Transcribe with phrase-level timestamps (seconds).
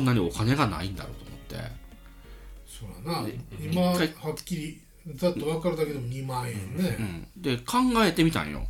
[0.00, 1.80] んなにお金がないんだろうと思って。
[2.66, 3.26] そうだな。
[3.26, 4.80] で今はっきり
[5.14, 8.66] ざっと分かるだけでも2万円ね、うん、で考えてみたんよ、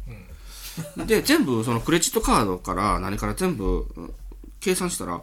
[1.07, 4.15] で全部そのクレジットカードから何から全部うん
[4.61, 5.23] 計算したら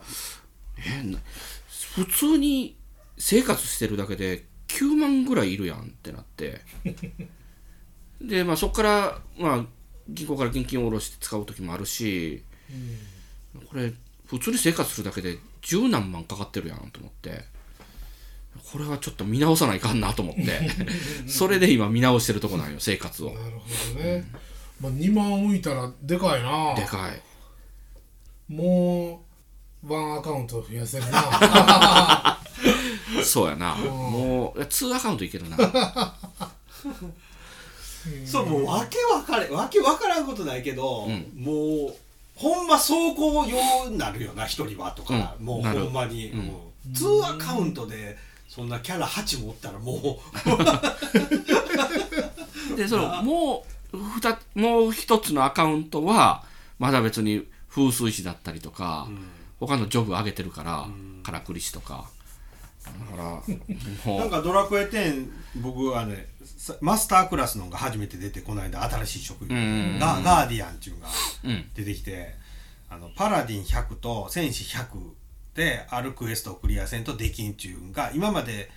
[0.78, 1.20] えな
[1.96, 2.76] 普通に
[3.18, 6.62] 生活してるだけで9万ぐらいいるやんってなって。
[8.22, 9.66] でまあそこからまあ
[10.10, 12.44] 銀行から現金を下ろして使う時もあるし、
[13.70, 13.94] これ
[14.26, 17.46] 普通に生活するだけで十何万かかってるやんと思って。
[18.72, 20.44] これはちょっと見直さないかんなと思って。
[21.28, 23.34] それで今見直してるとこなんよ生活を。
[23.34, 23.62] なるほ
[23.98, 24.26] どね、
[24.82, 26.76] まあ、2万浮いたらでかいな。
[26.76, 27.22] でかい。
[28.54, 29.24] も
[29.84, 32.40] うワンアカウント増やせるな。
[33.24, 33.76] そうやな。
[33.76, 35.58] もう2アカウントいけるな。
[38.26, 41.32] そうもうわけわかれわけわからんことないけど、うん。
[41.36, 41.96] もう
[42.38, 45.46] ほんま走行用になるよな一人はとか、うん。
[45.46, 45.82] もうなる。
[45.86, 46.40] ほんまに、うん。
[46.46, 48.16] もう2アカウントで
[48.48, 50.20] そんなキャラ8もおったらも
[52.78, 56.44] でそのもうふたもう一つのアカウントは
[56.80, 59.08] まだ別に風水師だったりとか、
[59.60, 60.88] 他のジョブ上げてるから、
[61.24, 62.10] からくり師とか
[62.88, 63.44] だか
[64.06, 71.08] らなんかドラクエ10僕はねさマスタークラスのが初めて出てこの間新しい職業、うんうんうんガガーディアンっていうのが
[71.46, 72.36] うん出てきて
[72.90, 74.86] あのパラディン100と戦士100
[75.56, 78.70] であるクエストをクリアせんとできんっていうのが今まで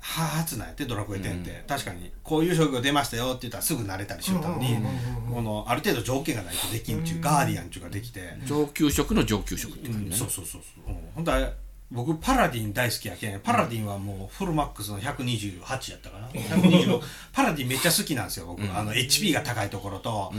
[0.00, 5.34] 初なんやってドラクエ10って、確かにこういう職業出ましたよって言ったらすぐ慣れたりしよったのに、うんうんうんうん。
[5.34, 11.48] このある程度条件がないとできんっていうガーディアンっていうのができて、上級職の上級職って感じね、そうそうそうそう、うん、ほ
[11.90, 16.28] 僕パラディン大好きやけんパラディンはもうフルマックスの128やったかな。
[16.28, 17.00] 126
[17.32, 20.32] パラディンめっちゃ好きなんですよ僕、あの HP が高いところと、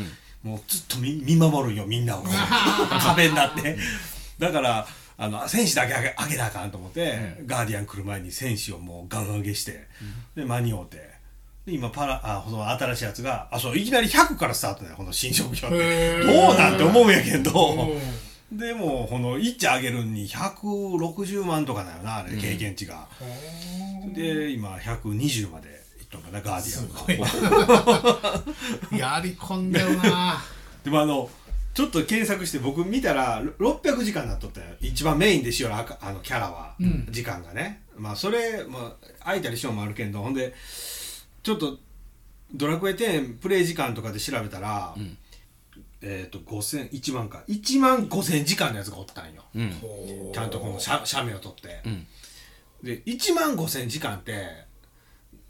[0.44, 2.24] もうずっと見見守るんよみんなを。
[3.02, 3.78] 壁になって。
[4.38, 4.88] だから
[5.18, 9.88] あの戦士だけ上げ上げなあかんと思って、ガーディアン来る前に戦士をもうガン上げして、
[10.36, 11.10] で間に合うて。
[11.66, 16.24] で今パラあこの新しいやつがあそういきなり100からスタートだよこの新職業って。
[16.24, 18.02] どうなんて思うんやけど、うん
[18.52, 23.08] でもこの1上げるに160万とかだよなあれ経験値が、
[24.16, 28.98] で今120までいったのかなガーディアンが。
[28.98, 30.42] やり込んだよな。
[30.84, 31.30] でもあの
[31.76, 34.68] ちょっと検索して僕見たら600時間なっとったよ。
[34.82, 37.08] 一番メインでしよるあのキャラは、うん。
[37.10, 37.84] 時間がね。
[37.96, 40.56] まあそれ、まあ、空いたりしようもあるけどほんで
[41.44, 41.78] ちょっと
[42.54, 45.18] ドラクエ10プレイ時間とかで調べたら、ん
[46.02, 47.44] えっ、と5000 1万か。
[47.48, 49.44] 1万5000時間のやつがおったんよ。
[49.56, 50.32] うん。
[50.34, 52.06] ちゃんとこの写写メを撮って、ん。
[52.84, 54.48] で1万5000時間って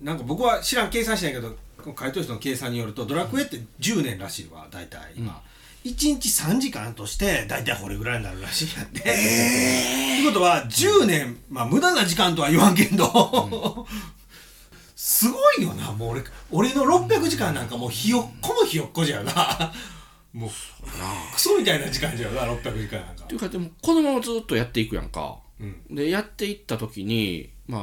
[0.01, 1.55] なんか僕は知らん計算しないけど
[1.95, 5.41] 回答者の計算によるとドラクエって10年らしいわ大体今、
[5.85, 9.01] 1日3時間として大体これぐらいになるらしいんやって。
[9.01, 13.87] ということは10年、まあ無駄な時間とは言わんけど、
[14.95, 19.73] すごいよなもう俺俺の600時間なんかもうひよっこもひよっこじゃよな
[20.33, 20.49] もう。
[21.33, 23.23] クソみたいな時間じゃよな600時間なんか。
[23.23, 25.95] っていうかでもこのままずっとやっていくやんか、うん。
[25.95, 27.81] でやっていった時にまあ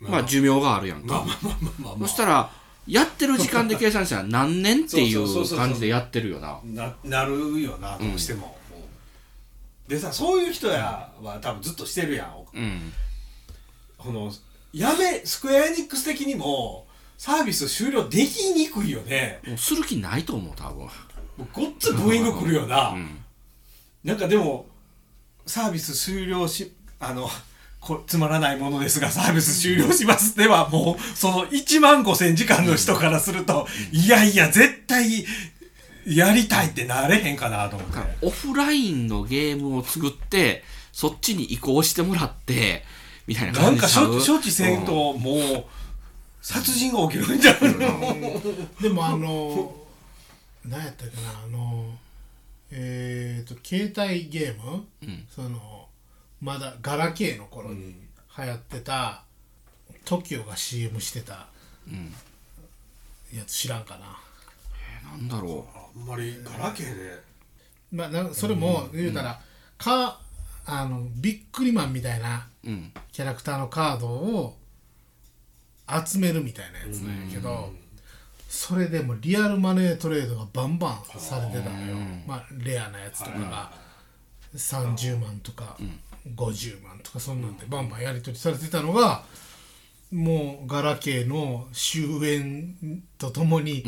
[0.00, 0.10] まあ。
[0.12, 1.24] まあ寿命があるやんか、
[2.00, 2.50] そしたら
[2.86, 6.48] やってる時間で計算したら何年っていそう感じでやってるよな。
[6.48, 8.58] あ、ななるよなどうしても、
[9.88, 12.58] でさそういう人やは多分ずっとしてるやん。
[12.58, 12.92] うん。
[13.96, 14.30] この
[14.72, 19.40] やめスクエアエニックス的にもサービス終了できにくいよね。
[19.46, 20.88] もうする気ないと思う多分
[21.52, 23.24] ごっつブーイング来るよな、ん。
[24.04, 24.66] なんかでも
[25.46, 27.28] サービス終了しあの
[27.80, 35.24] こつまらないものですがサービス終了しますではもうその1万5000時間の人からすると、いやいや絶対
[36.06, 37.98] やりたいってなれへんかなと思って。
[38.22, 42.84] オフラインのゲームを作ってそっちに移行してもらって
[43.26, 44.18] みたいななんか感じちゃう？
[44.18, 45.64] 処処置せんともう
[46.40, 48.40] 殺人が起きるんじゃうの、
[48.80, 49.74] でもあの
[50.66, 51.98] 何やったっけなあの
[52.70, 54.84] えっ、と携帯ゲーム、
[55.30, 55.88] その
[56.40, 57.94] まだガラケーの頃に
[58.36, 59.22] 流行ってた
[60.04, 61.46] TOKIO が CM してた
[63.32, 67.34] やつ知らんかな、なんだろあんまりガラケーで。
[67.92, 69.40] まあ、なんそれも言うたら、
[69.78, 70.18] か
[70.66, 72.92] あのビックリマンみたいなううん。
[73.12, 74.56] キャラクターのカードを
[76.04, 77.72] 集めるみたいなやつなんやけど、
[78.54, 83.72] それでもリアルマネートレードがバンバンされてたのよ、まあ、レアなやつとかが
[84.54, 85.76] 30万とか
[86.36, 89.24] 50万とかそんなんでバンバンやり取りされてたのが
[90.12, 93.82] もうガラケーの終焉とともに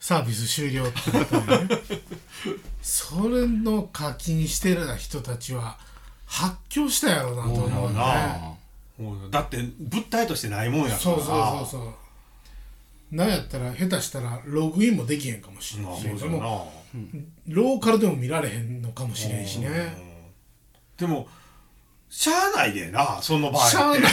[0.00, 1.78] サービス終了ってなったんよね
[2.80, 5.78] それの課金してる人たちは
[6.24, 9.28] 発狂したやろなと思うね。
[9.30, 12.01] だって物体としてないもんやからそうそうそうそう
[13.12, 16.30] なんやったら下手したらログインもできへんかもしれないしそう
[17.46, 19.68] ローカルでも見られへんのかもしれんしね。
[20.96, 21.28] でも
[22.08, 23.70] しゃあないでなその場合って。
[23.70, 24.08] しゃあないね。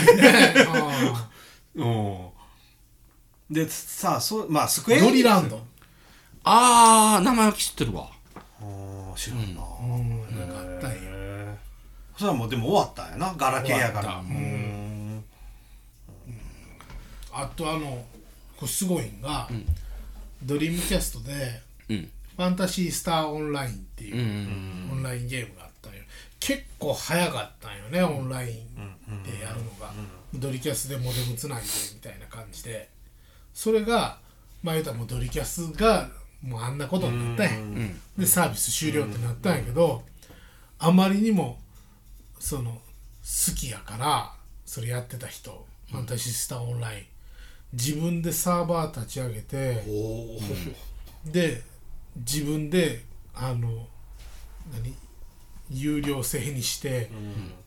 [1.76, 3.54] うん。
[3.56, 5.66] でさあそうまあスクうんエアドリランド。
[6.44, 8.10] ああ名前は知ってるわ。
[8.36, 10.20] ああ知らんな、うん。
[10.38, 10.96] なんかあったんや。
[10.98, 11.58] へえ
[12.18, 14.02] それはもうでも終わったんやなガラケーやから。
[14.02, 14.34] 終わった。
[14.34, 15.24] うん。
[17.32, 18.06] あとあの
[18.60, 19.48] これすごいんが、
[20.44, 22.12] ドリームキャストでうん。
[22.36, 26.00] ファンタシースターオンラインっていう、うんオンラインゲームがあったんよ。
[26.42, 29.94] 結構早かったんよねオンラインでやるのが、
[30.34, 32.90] ドリキャスでモデムつないでみたいな感じで。
[33.54, 34.20] それが
[34.62, 36.10] まあ言うたらもうドリキャスが
[36.42, 40.04] もうあんなことになったんや、うんでサービス終了ってなったんやけど、
[40.80, 41.60] あまりにも
[42.40, 44.34] その好きやから
[44.66, 47.06] それやってた人、ファンタシースターオンライン
[47.74, 50.40] 自分でサーバー立ち上げて、おお
[51.32, 51.62] で
[52.16, 53.88] 自分であの
[54.72, 54.94] 何
[55.70, 57.10] 有料制にして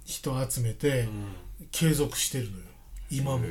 [0.05, 1.09] 人集めて
[1.71, 2.65] 継続してるのよ。
[3.11, 3.47] 今も。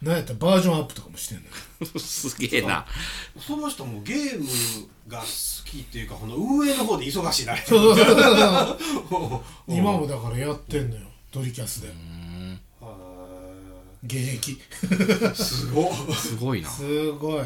[0.00, 1.50] なんやったらバージョンアップとかもしてんのよ。
[1.98, 2.86] すげえな。
[3.38, 4.46] その人もゲーム
[5.08, 5.26] が好
[5.64, 7.56] きっていうかこの運営の方で忙しいな。
[9.66, 11.02] 今もだからやってんのよ
[11.32, 11.88] ドリキャスで
[14.04, 14.60] 現役。
[15.34, 16.14] すごい。
[16.14, 16.68] すごいな。
[16.68, 17.44] すごい。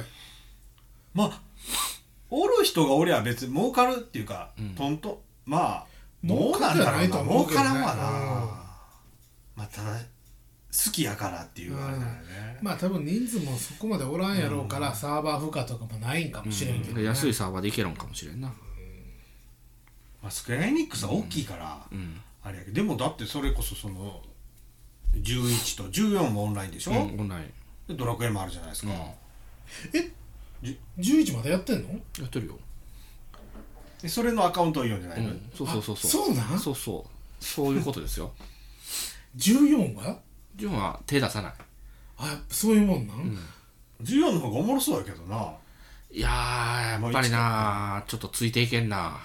[1.14, 1.40] まあ
[2.30, 5.22] おる人がおりゃ別に儲かるっていうか、トント。
[5.46, 5.86] ンまあ
[6.24, 7.66] 儲かんじゃないと思うけどね。
[7.66, 8.48] 儲からんわな、うん。
[9.56, 17.04] まあただ好きやからっていうあれだよね、まあ多分人数もそこまでおらんやろうから、サーバー負荷とかもないんかもしれんけど、ね。
[17.04, 18.48] 安いサーバーでいけるんかもしれんな。
[20.22, 22.20] まあ、スクエアエニックスは大きいから、うん。
[22.42, 22.76] あれやけど。
[22.76, 24.22] でもだってそれこそその
[25.14, 27.52] 11と14もオンラインでしょ、うんオンライン。
[27.88, 28.92] でドラクエもあるじゃないですか、
[29.92, 30.10] え
[30.98, 31.88] ？11までやってんの？
[31.90, 32.58] やってるよ。
[34.00, 36.58] でそれのアカウントを言うんじゃないの、うんそうそうそうあそうなん？
[36.58, 37.44] そうそう。
[37.44, 38.32] そういうことですよ。
[39.36, 40.18] 14は？
[40.56, 41.52] ジョンは手出さない。
[42.18, 43.38] あやっぱそういうもんなん、
[44.02, 45.52] 14の方がおもろそうやけどな。
[46.10, 49.18] いやーやっぱりなちょっとついていけんな。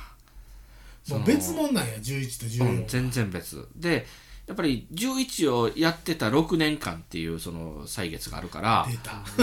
[1.10, 3.68] もう別物なんや11と14、うん、全然別。
[3.75, 4.06] で
[4.48, 9.12] やっぱり11をやってた6年間っていうその歳月があるから出た。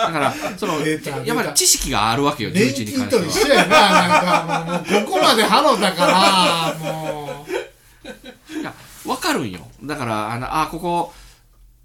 [0.00, 0.80] だからその
[1.24, 3.22] やっぱり知識があるわけよ年11に金関しては。
[3.22, 8.58] と一緒やななんかもうここまでハローだからもう。
[8.58, 9.60] いや分かるんよ。
[9.84, 11.14] だからあのあここ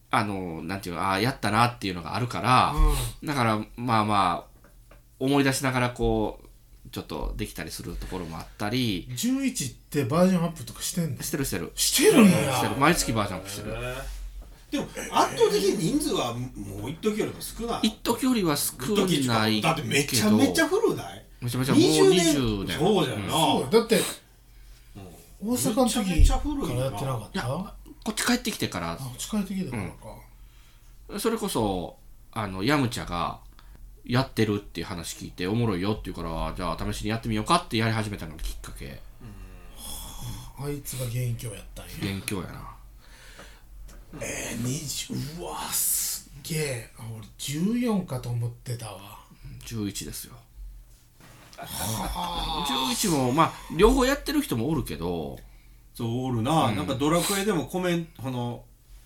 [0.09, 2.73] あのなんていうのあやったなっていうのがあるから、
[3.23, 4.55] だからまあまあ
[5.19, 6.44] 思い出しながらこう
[6.95, 9.05] ちょっとできたりするところもあったり。
[9.09, 11.21] 11ってバージョンアップとかしてんの？
[11.21, 11.73] してるしてる。
[11.75, 12.77] してるんしてやる。
[12.77, 13.75] 毎月バージョンアップしてる。
[14.71, 17.87] でも圧倒的に人数はもう一時よりも少ない？
[17.87, 19.67] 一時よりは少ないけど。
[19.67, 21.25] だってめちゃめちゃ古ない？
[21.41, 22.67] めちゃめちゃもう20 20年？
[22.67, 22.79] 年。
[22.79, 23.27] そうじゃん。
[23.27, 23.73] な、そう。
[23.73, 23.99] だって
[25.43, 27.41] 大阪の時ちゃ古いなからやってなかった？
[28.05, 28.93] こっち帰ってきてから。
[28.93, 31.97] あ近い的だからか、それこそ
[32.31, 33.39] あのヤムチャが
[34.05, 38.99] やってるっていう話聞いておもろいよって言うからじゃあ試しにやってみようかってやり始めたのがきっかけ。
[40.59, 40.69] あ。
[40.69, 41.91] いつが元凶やったんや。
[42.01, 42.75] 勉強やな。
[44.21, 49.19] えー、20うわすっげえあ俺14かと思ってたわ。
[49.65, 50.35] 11ですよ。
[51.57, 55.39] 11もまあ両方やってる人もおるけど。
[55.93, 58.63] そうおるな、なんかドラクエでもコメントこの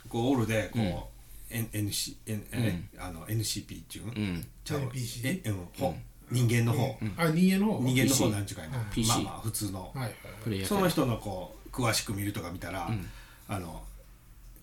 [0.10, 1.18] こうおるでこう、
[1.50, 4.48] N NC N えあの NCP っていうの、うん。
[4.63, 5.68] ちゃう NPC えうん。
[5.77, 5.96] ほ
[6.32, 7.82] 人間の方、あ人間の方？
[7.82, 10.13] 人間の方 PC なんちゅうかいな、PC まあまあ普通の、はいはい
[10.44, 12.89] プレイヤーその人のこう詳しく見るとか見たら、
[13.48, 13.82] あの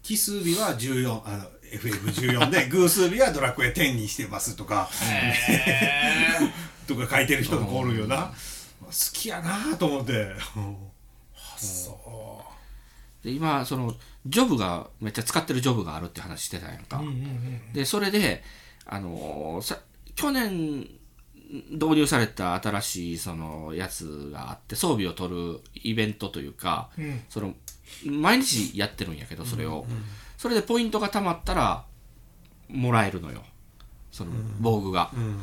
[0.02, 4.88] 奇数日は14あの FF14 で偶数日はドラクエ10にしてますとか
[6.86, 8.32] とか書いてる人とかおるよな、
[8.80, 10.12] 好きやなと思って、
[10.56, 10.76] うん
[11.56, 11.98] そ
[13.26, 13.92] で今その
[14.24, 17.72] ジョブがめっちゃ使ってるジョブがあるって話してたやんか、ううんうんうん。
[17.72, 18.44] でそれで
[18.86, 19.80] あのーさ
[20.14, 20.88] 去年
[21.70, 27.20] 導入された新しいそのやつがあって装備を取るイベントというか、うん。
[27.28, 27.54] その
[28.04, 29.86] 毎日やってるんやけどそれを、
[30.38, 31.84] それでポイントがたまったら
[32.68, 33.42] もらえるのよ。
[34.12, 34.30] その
[34.60, 35.40] 防具が、うん。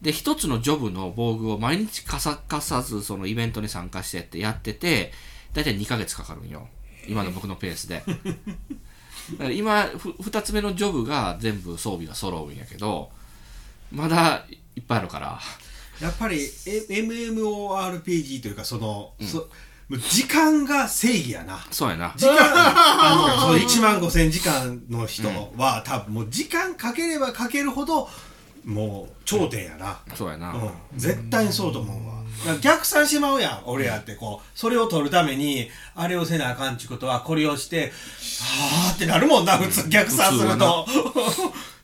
[0.00, 5.12] で一つのジョブの防具を毎日かさかさずそのイベントに参加してってやってて
[5.54, 6.68] 大体2ヶ月かかるんよ
[7.06, 8.02] 今の僕のペースで。
[8.06, 13.10] だから今ふ2つ目のジョブが全部装備が揃うんやけど
[13.92, 15.38] まだいっぱいあるから。
[16.00, 16.36] やっぱり
[16.66, 19.48] え MMORPG というかその、そ
[19.88, 21.58] もう時間が正義やな。
[21.70, 22.14] そうやな。
[22.16, 22.36] 時間。
[22.38, 28.08] あのその1万5000時間の人は、多分もう時間かければかけるほど
[28.64, 32.17] もう頂点やな、そうやな、うん、絶対にそうと思うわ
[32.60, 33.62] 逆算してまうやん。
[33.66, 37.92] 俺やってこうそれを取るためにあれをせなあかんちゅうことはこれをして
[38.40, 40.86] はあってなるもんな普通逆算すると。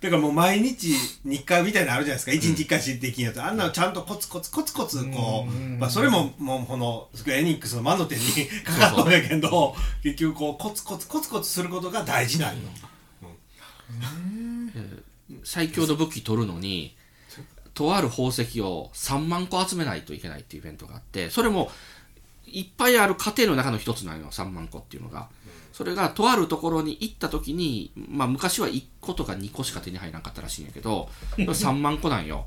[0.01, 0.95] だ からもう毎日
[1.25, 2.33] 日課みたいなのあるじゃないですか。
[2.33, 8.23] 一日一回しできんやつあんなのちゃんとコツコツコツコツこう、まあ、それももうこのスクエアエニックスの魔の手に
[8.65, 12.63] かかったんやけど結局こうコツコツコツコツすることが大事なんよ、
[15.43, 16.97] 最強の武器取るのに
[17.75, 21.71] とある宝石を3万個集めないといけないっていうイベントがあってそれも
[22.47, 25.29] いっぱいある過程の中の一つなんよ3万個っていうのが。
[25.73, 32.47] それがとあるところに行った時に、まあ、昔は1個とか2個しか手に入らなかったらしいんやけど 3万個なんよ。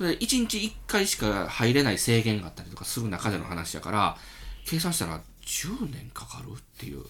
[0.00, 4.16] で1日1回しか入れない制限があったりとかする中での話だから
[4.64, 7.04] 計算したら10年かかるっていう。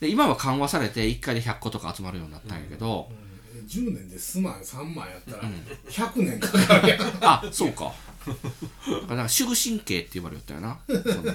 [0.00, 3.10] で今は緩和されて1回で100個とか集まるようになったんやけど、
[3.58, 5.42] 10年で済まん3万やったら
[5.88, 7.92] 100年かかるやんあそうか。
[8.26, 10.78] だから守護神経って言われよったよな。
[10.86, 11.32] そんな。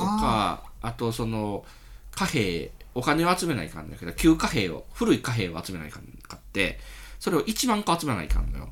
[0.00, 1.64] とかあとその
[2.12, 6.78] 貨幣お金を集めないかんだけど旧貨幣を古い貨幣を集めないかんかって
[7.18, 8.70] それを1万個集めないかんのよ。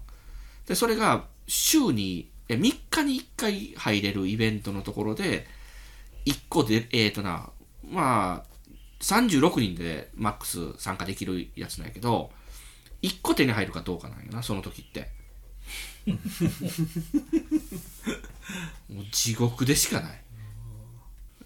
[0.67, 5.47] でそれが週にえ3日に1回入れるイベントのところで
[6.27, 7.51] 1個でえっ、ー、とな
[7.91, 8.49] まあ
[9.01, 12.31] 36人でマックス参加できるやつなんやけど
[13.03, 15.11] 1個手に入るかどうかなんよなその時って。
[18.89, 20.23] もう地獄でしかない。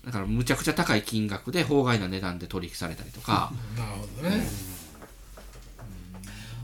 [0.05, 3.53] だからむちゃくちゃ高い金額で法外な値段で取引されたりとか。
[3.77, 4.47] なるほどね。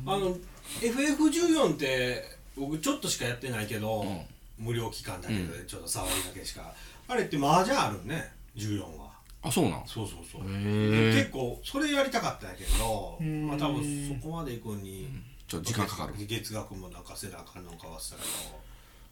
[0.06, 0.36] あの
[0.80, 4.26] FF14 って僕ちょっとしかやってないけど、ん。
[4.58, 6.72] 無料期間だけど、ちょっと触りだけしか。
[7.06, 9.07] あれって麻雀あるね14は
[9.40, 9.86] あそうなん？
[9.86, 10.42] そうそうそう。
[10.42, 13.46] 結構それやりたかったんやけどん。
[13.46, 15.08] まあ多分そこまで行くに、
[15.46, 16.14] ちょっと時間かかる。
[16.18, 18.60] 月額もなんかせなあかんのかわせたけど、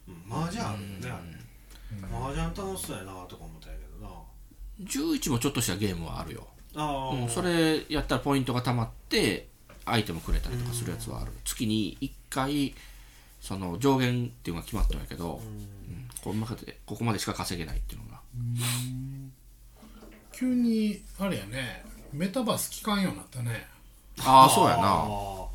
[0.09, 1.47] うん、麻雀あるよねあれ。
[2.11, 4.11] 麻雀楽しそうやなとか思ったんやけどな。
[4.81, 9.47] 11もちょっとしたゲームはあるよ、ああ、うん、それやったらポイントがたまって
[9.85, 11.31] アイテムくれたりとかするやつはある。
[11.45, 12.75] 月に1回
[13.39, 15.67] その上限っていうのが決まったんやけど、うん。
[16.21, 18.19] ここまでここまでしか稼げないっていうのが
[20.37, 23.65] 急にあれやねメタバース聞かんようになったね。
[24.19, 24.83] ああそうやな。
[24.83, 25.47] あー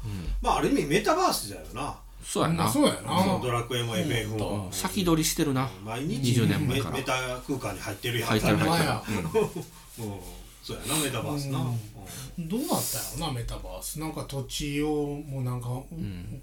[0.43, 1.97] まあある意味メタバースだよな。
[2.25, 2.55] そうやな。
[2.55, 3.41] まあそうやな。
[3.41, 5.69] ドラクエも FF も、先取りしてるな。
[5.85, 6.91] 毎日20年前から。
[6.93, 7.13] メメタ
[7.47, 8.29] 空間に入ってるやん。
[8.29, 9.19] 入ってる入ってる。
[10.07, 10.21] うん。
[10.63, 12.49] そうやなメタバースな、うん。
[12.49, 14.01] どうなったんやろなメタバース。
[14.01, 15.69] なんか土地をもうなんか、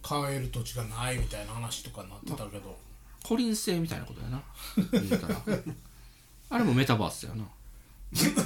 [0.01, 2.77] 買える土地がないみたいな話とかになってたけど、
[3.23, 4.41] コリン星みたいなことやな。
[4.91, 5.41] 言うたら。
[6.51, 7.45] あれもメタバースだよな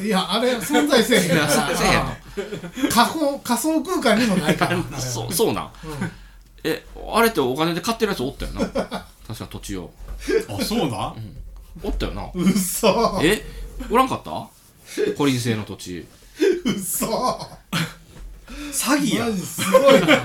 [0.03, 2.17] いやあれ存在せえへんから。
[2.89, 4.83] 仮想仮想空間にもないから。
[4.99, 5.71] そうそうなん、
[6.63, 8.65] えあれってお金で買ってるやつおったよな？
[8.65, 9.91] 確か土地を。
[10.49, 11.15] あそうな、
[11.81, 12.29] おったよな。
[12.33, 13.41] うそえ？
[13.89, 14.31] おらんかった？
[15.17, 16.05] コリン星の土地。
[16.65, 17.39] うそ
[18.71, 20.17] 詐欺やマジすごいな。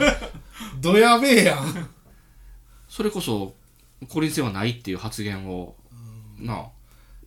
[0.81, 1.89] どやべえやん。
[2.89, 3.55] それこそ
[4.09, 5.77] コリン星はないっていう発言を
[6.39, 6.67] なあ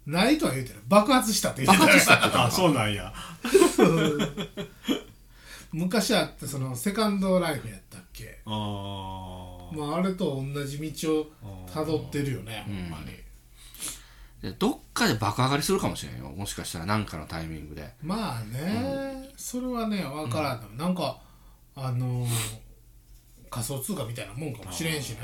[0.05, 2.45] ないとは言うてる爆発したって言って爆た発したってた。
[2.45, 3.13] あそうなんや。
[5.71, 8.39] 昔あってそのセカンドライフやったっけ？
[8.45, 9.77] あー。
[9.77, 11.31] まああれと同じ道を
[11.71, 12.89] たどってるよねほん。
[12.89, 13.15] まに
[14.41, 16.29] でどっかで爆上がりするかもしれんよ。
[16.29, 17.93] もしかしたら何かのタイミングで。
[18.01, 21.19] まあね、それはね分からん、なんか
[21.75, 22.29] あのー
[23.51, 25.17] 仮想通貨みたいなもんかもしれんしね、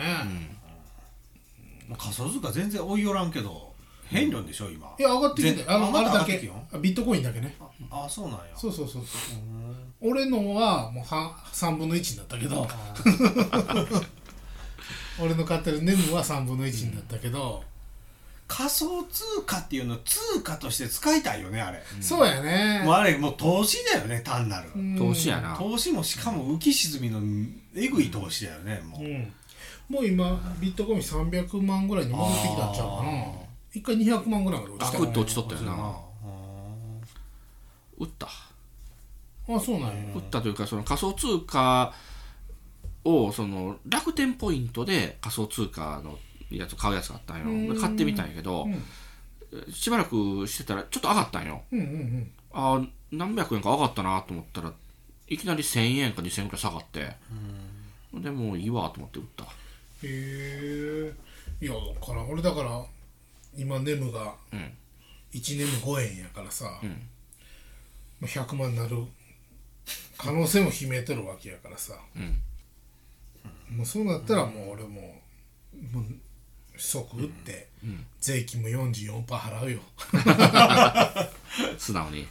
[1.88, 3.67] まあ仮想通貨全然追いよらんけど
[4.10, 4.96] 変論でしょ今？
[5.00, 6.38] いや上がってきて全あのあれだけ。
[6.80, 7.56] ビットコインだけね。
[7.92, 8.46] ああそうなんや。
[8.56, 9.40] そうそうそうそう。
[10.02, 12.68] 俺のはもうは3分の1になったけど。
[15.20, 17.64] 俺の買ってるネムは3分の1になったけど、
[18.48, 22.84] 仮想通貨っていうのを通貨として使いたいよねあれ、そうやね。
[22.86, 24.96] もうあれもう投資だよね単なる、うん。
[24.96, 25.56] 投資やな。
[25.58, 27.20] 投資もしかも浮き沈みの
[27.76, 29.34] えぐい投資だよねもう、うん。
[29.90, 33.47] もう今ビットコイン300万ぐらいに戻ってきたんちゃうかな
[33.78, 35.96] 一回200万ぐらいまで落ちたガクッと落ちとったよな。
[38.00, 38.28] 打った。
[38.28, 40.16] あそうなんや。
[40.16, 41.94] 打ったというかその仮想通貨
[43.06, 46.18] をその楽天ポイントで仮想通貨の
[46.50, 47.74] やつ買うやつがあったんよ。
[47.74, 48.68] で買ってみたんやけど、
[49.72, 51.62] しばらくしてたらちょっと上がったんよ。
[51.72, 52.32] うんうんうん。
[52.52, 52.82] 上あ
[53.12, 54.74] 何百円か上がったなと思ったら
[55.28, 57.16] いきなり1000円か2000円くらい下がって。
[58.14, 59.44] でもういいわと思って売った。
[59.44, 59.48] へ
[60.04, 61.14] え
[61.62, 62.84] いやだから俺だから
[63.56, 64.74] 今ネムがうん。
[65.34, 66.80] 1ネム5円やからさ、
[68.22, 68.96] まあ100万になる
[70.18, 71.96] 可能性も秘めてるわけやからさ、
[73.70, 75.22] もうそうなったらもう俺も
[75.92, 76.06] もう
[76.78, 77.68] 即売って、
[78.22, 79.82] 税金も44%払うよ。
[81.78, 82.26] 素直に。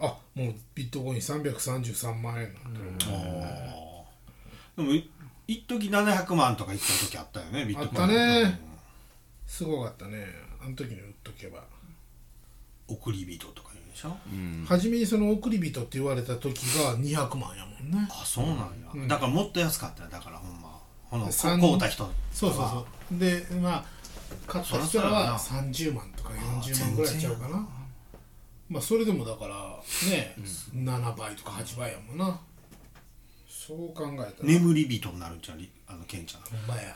[0.00, 3.16] あもうビットコイン333万円なんてる、
[4.76, 5.10] でもい
[5.48, 8.02] 一時700万とかいった時あったよねビットコイン。
[8.02, 8.12] あった
[8.52, 8.69] ね
[9.50, 10.26] すごかったね。
[10.64, 11.64] あの時に売っとけば、うん
[12.92, 14.16] 送り人とか言うんでしょ、
[14.66, 18.08] 初めにその送り人って言われた時が200万やもんね。
[18.10, 20.76] あそうなんや、だからもっと安かったよだからほんま。
[21.08, 23.18] こ三買うた人そうそうそう。
[23.20, 23.84] でまあ
[24.48, 27.68] 買った人らは30万とか40万ぐらいちゃうかな。
[28.68, 29.54] まあそれでもだから
[30.10, 30.34] ね、
[30.74, 32.40] 7倍とか8倍やもんな。
[33.48, 35.58] そう考えたら、眠り人になるんちゃう？
[35.58, 36.42] りあのケンちゃん。
[36.42, 36.94] ほんまや。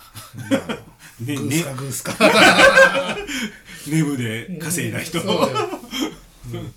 [1.21, 2.15] ねグースかグースか。
[3.89, 5.69] 眠 で稼いだ人、そうだよ。
[6.53, 6.75] うん。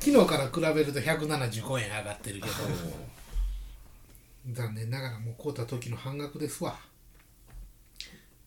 [0.00, 2.54] 昨日から比べると175円上がってるけど。
[4.52, 6.78] 残念ながらもう買うた時の半額ですわ。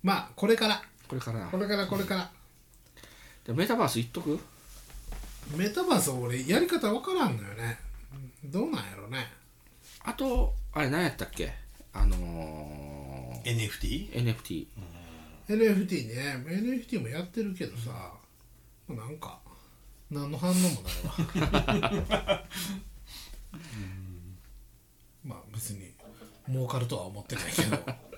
[0.02, 0.82] まあこれから。
[1.08, 1.48] これから。
[1.48, 2.32] これからこれから。
[3.46, 4.40] でメタバースいっとく？
[5.56, 7.78] メタバース俺やり方わからんのよね。
[8.46, 9.32] どうなんやろね。
[10.04, 11.54] あとあれ何やったっけ？
[11.94, 12.16] あの
[13.44, 14.12] NFT?
[14.12, 14.68] ー、NFT
[15.50, 16.44] NFT ね。
[16.48, 18.14] NFT もやってるけどさ
[18.88, 19.40] もうなんか
[20.10, 20.70] 何の反応もない
[22.10, 22.44] わ。
[25.24, 25.92] まあ別に
[26.48, 28.12] 儲かるとは思ってないけど。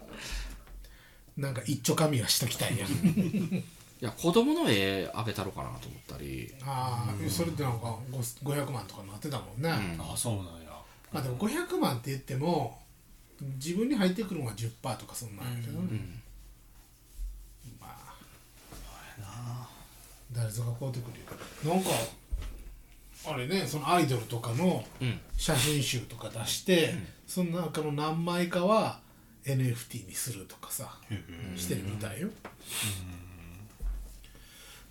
[1.38, 2.90] なんか一丁紙はしときたいやん。
[2.90, 6.54] いや子供の絵あげたろかなと思ったり。
[6.62, 10.78] ああそれってなんかご500万とかなってたもんね、あそうなんや。
[11.12, 12.83] まあでも500万って言っても
[13.56, 15.99] 自分に入ってくるのは10%とかそんなんやけどね、
[17.79, 17.88] ま
[19.19, 19.69] あ。
[20.32, 21.69] 誰ぞが買うてくる。
[21.69, 21.89] よなんか
[23.25, 25.19] あれねそのアイドルとかのうん。
[25.38, 26.93] 写真集とか出して、
[27.27, 29.01] その中の何枚かは
[29.45, 30.97] NFT にするとかさ
[31.58, 32.29] してるみたいよ、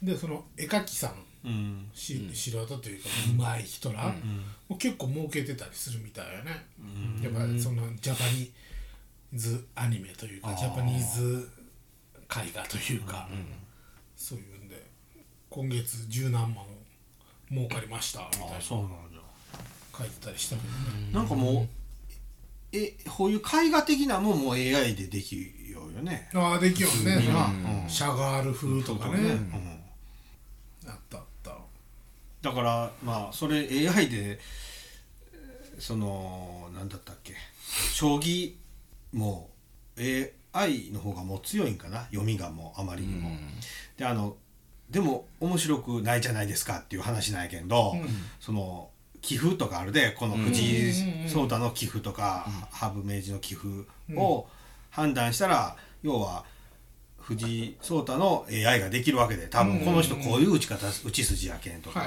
[0.02, 1.90] でその絵描きさんうん。
[1.94, 4.14] し、素人というかうまい人ら、
[4.68, 6.66] もう結構儲けてたりするみたいよね、
[7.22, 8.50] やっぱりそのジャパニー
[9.35, 11.50] ズアニメというかジャパニーズ
[12.28, 13.28] 絵画というか、
[14.16, 14.87] そういうんで
[15.50, 16.64] 今月十何万
[17.50, 18.57] 儲かりましたみたいな。
[18.57, 18.96] あそうなんや。
[19.96, 21.68] 書いてたりしたけどね、なんかもう
[22.72, 25.37] えこういう絵画的なもんも AI ででき
[25.70, 26.31] ようよね。
[26.33, 27.26] ああできるよね、
[27.85, 27.90] うん。
[27.90, 29.38] シャガール風とかね、
[32.42, 34.38] だからまあそれ AI でえー
[35.78, 37.35] その何だったっけ
[37.92, 38.55] 将棋
[39.12, 39.50] も
[39.98, 43.31] AI の方がもう強いんかな読みがもうあまりにも、
[43.96, 44.37] であの
[44.90, 47.94] でも面白くないじゃないですかっていう話なんやけど、
[48.38, 48.90] その
[49.22, 50.92] 棋譜とかあるでこの藤井
[51.28, 54.46] 聡太の棋譜とか、羽生名人の棋譜を
[54.90, 56.44] 判断したら、要は
[57.22, 62.04] 藤井聡太の AI ができるわけで多分この人こういう打ち方打ち筋やけんとか、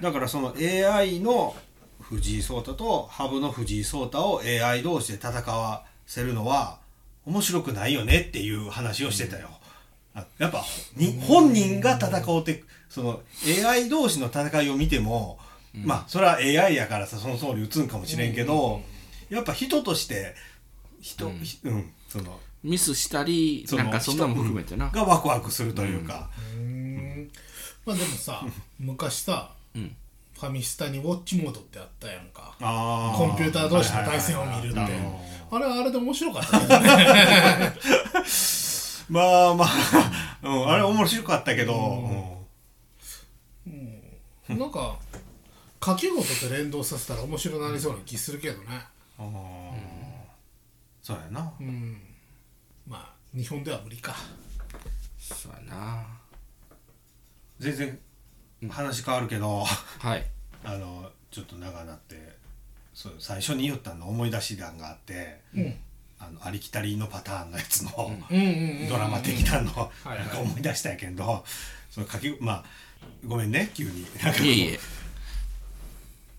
[0.00, 1.54] だからその AI の
[2.00, 6.78] 藤井聡太と羽生の藤井聡太を AI 同士で戦わせるのは
[7.26, 9.48] 面白くないよねっていう話をしてたよ。
[10.14, 10.64] あやっぱ
[10.96, 13.20] に本人が戦おうってその
[13.64, 15.38] AI 同士の戦いを見ても、
[15.84, 18.80] まあそれは AI やからさその通り打つんかもしれんけど、
[19.28, 20.34] やっぱ人として
[21.00, 24.88] 人、ひうん、そのミスしたりなんかそんなのも含めてな。
[24.90, 27.30] がワクワクするというか、うーん。
[27.86, 28.44] まあでもさ
[28.78, 29.96] 昔さ、ん。
[30.38, 32.54] ファミスタにウォッチモードってあったやんか。
[32.60, 33.18] あー。
[33.18, 34.80] コンピューター同士の対戦を見るって。
[34.80, 35.12] はいはいはい。
[35.12, 36.60] はいあれはあれで面白かった。
[36.60, 37.74] けどね
[39.08, 39.68] まあまあ、
[40.44, 42.38] うん、あれ面白かったけど、
[44.48, 44.96] なんか
[45.80, 48.66] 掛け事と連動させたら面白くなりそうな気するけどね。
[49.18, 49.32] うん。
[51.02, 51.92] そうやな、うん。
[51.94, 52.09] まあ
[53.34, 54.14] 日本では無理か。
[55.18, 56.04] そうやな。
[57.58, 57.98] 全然
[58.68, 60.26] 話変わるけど、はい。
[60.64, 62.16] あのちょっと長なって
[62.92, 65.74] そう最初に言ったの思い出し談があって、うん。
[66.18, 67.90] あのありきたりのパターンのやつの、
[68.30, 68.36] うん。
[68.36, 68.44] うん
[68.82, 70.18] うんドラマ的なの、はいはい。
[70.18, 71.44] なんか思い出したんやけど
[71.90, 72.64] その書きまあ
[73.26, 74.06] ごめんね急に。
[74.22, 74.78] なんかい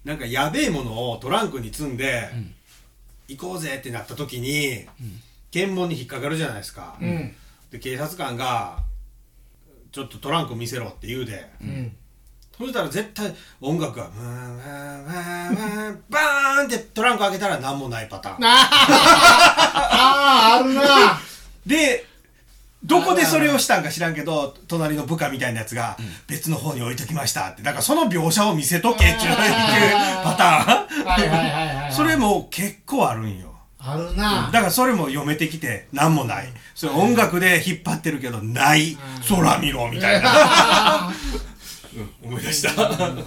[0.03, 2.27] なんかやべえものをトランクに積んで、
[3.27, 4.87] 行こうぜってなった時に、
[5.51, 7.35] 検問に引っかかるじゃないですか、うん。
[7.69, 8.79] で警察官が
[9.91, 11.95] 「ちょっとトランク見せろ」って言うで、うん。
[12.57, 15.15] トそしたら絶対音楽が「ワンワンワン
[15.85, 18.35] ワンバーン!」ってトランク開けたら何もないパターン。
[18.41, 18.69] あ
[19.91, 21.19] ああるな。
[21.65, 22.05] で
[22.83, 27.61] どこでそれをしたんか知らんけど隣の部下みたいなやつが別の方に置いときましたって。
[27.61, 31.05] だからその描写を見せとけっていうパターン。
[31.05, 31.93] はいはいはいはい。
[31.93, 33.50] それも結構あるんよ
[33.83, 34.49] あるな。
[34.51, 36.53] だからそれも読めてきて何もない。
[36.75, 38.95] それ音楽で引っ張ってるけどない。
[39.27, 41.11] 空見ろみたいな。
[42.23, 42.73] 思い出した。
[42.75, 43.23] なる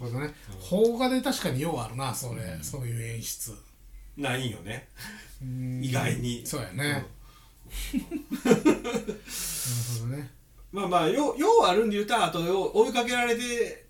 [0.00, 0.34] ほどね。
[0.68, 3.54] 邦画で確かにようあるなそれ、そういう演出。
[4.16, 4.88] ないよね。
[5.82, 6.44] 意外に。
[6.46, 7.04] そうやね、 なる
[10.00, 10.30] ほどね。
[10.72, 13.87] まあまあよようあるんで言うたらあと追いかけられて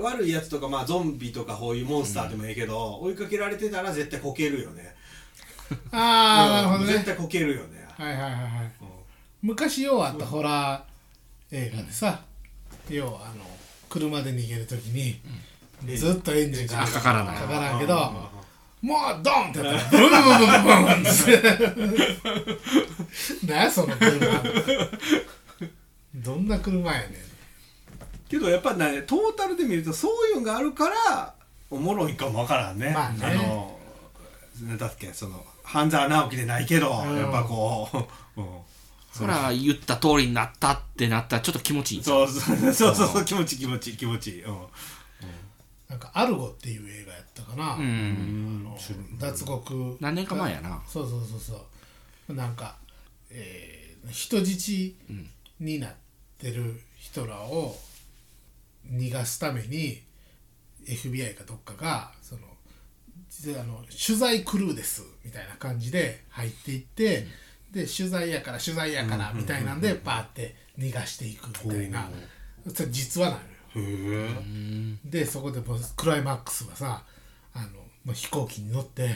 [0.00, 4.94] 悪いやつとかまあゾンビとかこういうモンスターでもいいけど、追いかけられてたら絶対こけるよね。
[5.92, 6.92] ああなるほどね。
[6.94, 7.86] 絶対こけるよね。
[7.96, 8.42] はいはいはいはい。
[9.42, 12.20] 昔ようあったホラー映画でさ、
[12.88, 13.44] 要はあの
[13.88, 15.20] 車で逃げるときに、
[15.96, 17.36] ずっとエンジンがかからない。
[17.36, 17.94] かからんけど、
[18.82, 19.82] もうドンってやった。
[19.90, 21.08] らブンブンブンブンブンブンって
[23.46, 24.42] 何やその車
[26.14, 27.10] どんな車やねん
[28.30, 31.34] けどやっぱねトータルで見るとそういうのがあるから
[31.70, 33.34] おもろいかもわからんね,、まあね。
[33.34, 33.78] の
[34.62, 37.16] なんだっけその半沢直樹でないけど、うん。
[37.16, 37.88] やっぱこ
[38.36, 38.46] う、うん。
[39.12, 44.66] そら言った通りになったってなったらちょっと気持ちいいそうそうそうそうそう気持ちいい気持ちいい気持ちいい、うん。
[45.88, 48.66] なんか「アルゴ」っていう映画やったかな、うん。
[48.66, 48.78] あの
[49.18, 49.96] 脱獄。
[50.00, 50.80] 何年か前やな。
[50.86, 51.66] そうそうそうそ
[52.28, 52.34] う。
[52.34, 52.76] なんか、
[53.30, 54.96] えー人質
[55.60, 55.90] になっ
[56.38, 57.76] てる人らを
[58.88, 60.02] 逃がすために
[60.86, 62.42] FBI かどっかがその
[63.28, 67.26] 実はあの取材クルーですみたいな感じで入っていって、
[67.70, 72.10] で取材やから取材やからみたいなんでパーって逃がしていくみたいな、
[72.74, 73.38] それ実話な
[73.76, 74.42] のよ。
[75.04, 77.04] でそこでもうクライマックスはさ
[77.54, 77.66] あの
[78.04, 79.08] もう飛行機に乗って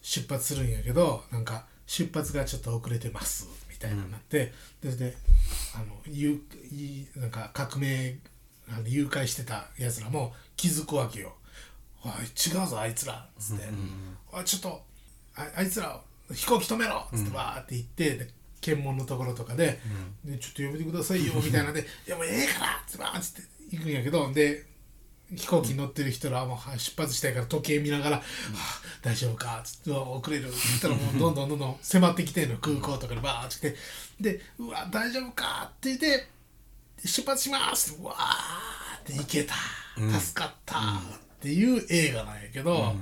[0.00, 5.14] 出発するんやけどなんか出発がちょっと遅れてますみたいななって、でで
[5.74, 8.16] あのゆいなんか革命
[8.70, 11.34] あの誘拐してたやつらも気づくわけよ
[12.04, 13.64] 「おい違うぞあいつら」っつって
[14.32, 14.84] 「おいちょっと
[15.34, 16.00] ああいつら
[16.32, 19.80] 飛行機止めろ!」っつってわーって言ってで検問のところとかで,、
[20.24, 24.66] で「ちょっとやめてくださいよ」みたいなん で「いやもうええから!」っつってバーンっつって行くんやけどで
[25.34, 33.76] 飛行機に乗ってる人らはもうは出発したいから時計見ながら「はあ大丈夫か?」っつってうわ「遅れる」っつったらもう どんどんどんどん迫ってきてんの空港とかにバーッて来て
[34.38, 36.28] で「うわ大丈夫か?」って言って
[37.04, 39.54] 「出発します」わーって行けた。
[40.20, 40.78] 助かった。
[40.78, 40.80] っ
[41.40, 42.94] ていう映画なんやけど、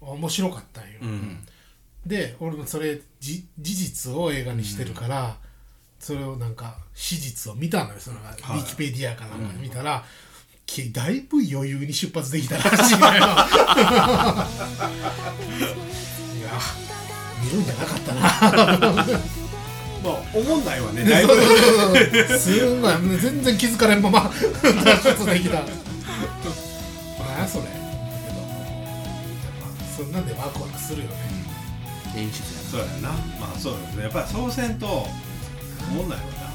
[0.00, 1.00] 面白かったんよ。
[2.06, 5.36] で俺もそれじ事実を映画にしてるから、
[5.98, 8.00] それをなんか史実を見たのよ。
[8.00, 10.04] その、ウィキペディアかなんかで見たら、
[10.64, 13.20] きだいぶ余裕に出発できたらしいのよ。
[13.20, 13.22] い
[16.42, 16.60] や
[17.42, 19.20] 見るんじゃなかったな
[20.02, 21.34] まあ思んないわね だいぶ。
[22.38, 22.94] すんごい。
[23.20, 24.30] 全然気づかれんまま。
[24.84, 25.56] 脱出できた。
[25.56, 25.66] 何
[27.40, 27.64] やそれ。
[27.64, 31.14] だけどやっぱそんなんでワクワクするよね。
[32.16, 33.08] 演出やそうやな。
[33.40, 34.02] まあそうですね。
[34.04, 36.50] やっぱりそうせんと思んないわな。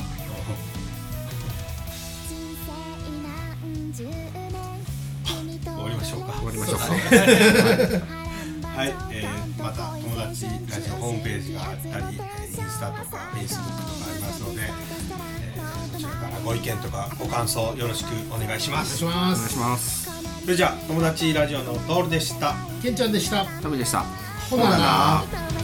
[5.66, 6.34] 終わりましょうか。
[6.40, 8.25] 終わりましょうか
[8.76, 18.98] はい、えー、また友達ラジオホームページがあったり、えーインスタとかフェイスブックとかありますので、えー、こちらからご意見とかご感想よろしくお願いしまお願いす。
[18.98, 20.10] しまお願いしすます。
[20.44, 22.56] それじゃあ友達ラジオのトールでした。
[22.82, 23.46] けんちゃんでした。
[23.62, 24.04] ダメでした。
[24.50, 24.70] ほなな。
[24.70, 25.55] ほなな